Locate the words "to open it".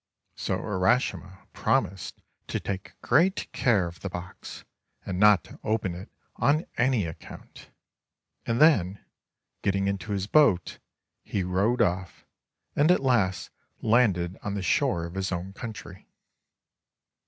5.43-6.09